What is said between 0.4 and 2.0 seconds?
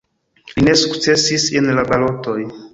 Li ne sukcesis en la